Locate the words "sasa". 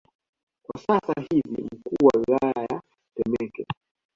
0.79-1.13